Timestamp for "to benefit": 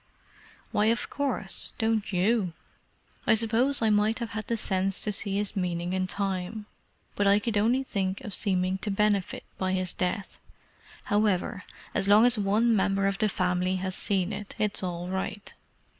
8.79-9.43